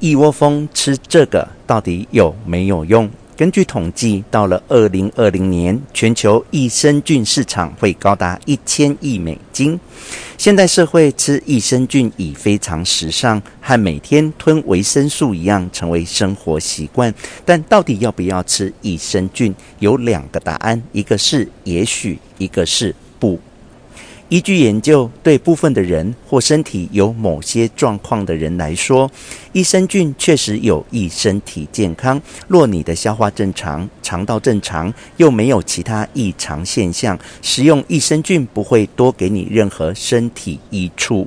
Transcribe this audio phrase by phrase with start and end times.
[0.00, 3.10] 一窝蜂吃这个到底有没有用？
[3.36, 9.78] 根据统计，到了二零二零年，全球益生菌市场会高达一千亿美金。
[10.36, 17.12] 现代社会吃益生菌已非常时尚，和每天吞维生素一样，成为生活习惯。
[17.44, 19.52] 但到底要不要吃益生菌？
[19.80, 23.38] 有两个答案，一个是也许，一个是不。
[24.28, 29.10] 依据研究，对部分的人或身体有某些状况的人来说，
[29.52, 32.20] 益生菌确实有益身体健康。
[32.46, 41.26] 若你的消化正常、肠道正常，又没有其他异常现象，食用益生菌不会多给你任何身体益处。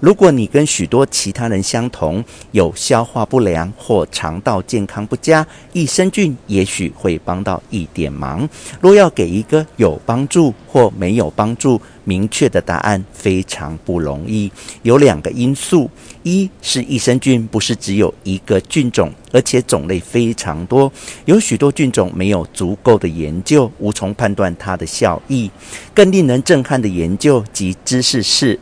[0.00, 8.46] 如果你跟许多其他人相同，有消化不良或肠道健康不佳，益生菌也许会帮到一点忙。
[8.82, 14.50] 若要给一个有帮助或没有帮助，明确的答案非常不容易，
[14.82, 15.90] 有两个因素：
[16.22, 20.90] 一是益生菌不是只有一个菌种，而且种类非常多，
[21.26, 25.50] 有许多菌种没有足够的研究，无从判断它的效益。
[25.92, 28.58] 更令人震撼的研究及知识是，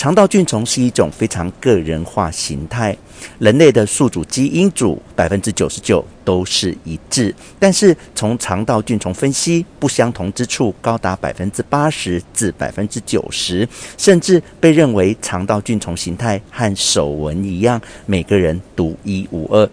[0.00, 2.96] 肠道菌虫是一种非常个人化形态。
[3.38, 19.68] 人类的宿主基因组百分之九十九都是一致，但是从肠道菌虫分析，不相同之处高达百分之八十至百分之九十，甚至被认为肠道菌虫形态和手纹一样，每个人独一无二。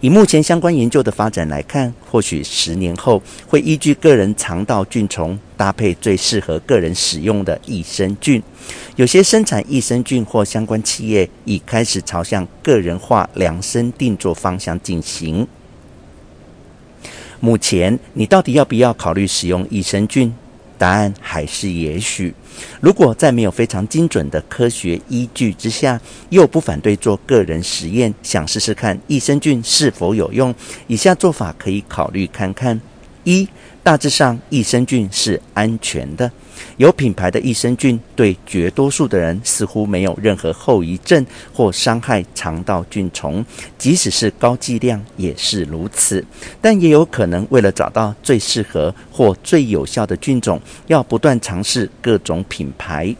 [0.00, 8.42] 以目前相关研究的发展来看，或许十年后会依据个人肠道菌丛搭配最适合个人使用的益生菌。
[8.96, 15.46] 有些生产益生菌或相关企业已开始朝向个人化量身定做方向进行。
[17.38, 20.34] 目前，你到底要不要考虑使用益生菌？
[20.80, 22.34] 答案还是也许。
[22.80, 26.00] 如果在没有非常精准的科学依据之下，
[26.30, 30.54] 又不反对做个人实验，想试试看益生菌是否有用，
[30.86, 32.80] 以下做法可以考虑看看：
[33.30, 33.48] 一。
[33.82, 36.30] 大致上，益生菌是安全的。
[36.76, 43.44] 有品牌的益生菌对绝多数的人似乎没有任何后遗症或伤害肠道菌丛，
[43.78, 46.22] 即使是高剂量也是如此。
[46.60, 53.14] 但也有可能为了找到最适合或最有效的菌种，要不断尝试各种品牌。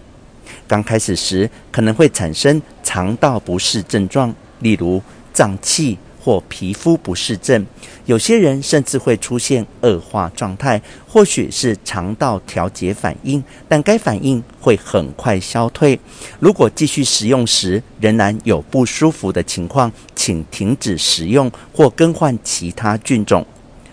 [0.69, 5.01] 刚开始时可能会产生肠道不适症状，例如
[5.33, 5.97] 胀气。
[6.23, 7.67] 或皮肤不适症，
[8.05, 15.99] 有些人甚至会出现恶化状态，或许是肠道调节反应，但该反应会很快消退。
[16.39, 23.45] 如果继续使用时仍然有不舒服的情况，请停止使用或更换其他菌种。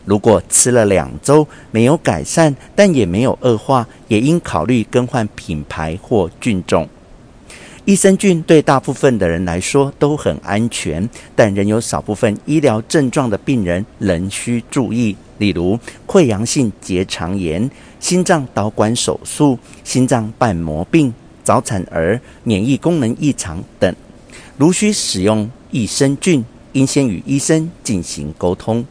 [0.04, 6.88] 如果吃了两周没有改善，但也没有恶化，也应考虑更换品牌或菌种。
[7.88, 17.72] 益生菌对大部分的人来说都很安全，但仍有少部分医疗症状的病人仍需注意，例如溃疡性结肠炎、
[18.02, 21.14] 心脏导管手术、心脏瓣膜病、
[21.46, 23.96] 早产儿、免疫功能异常等。
[24.58, 26.44] 如需使用益生菌，
[26.74, 28.86] 应先与医生进行沟通。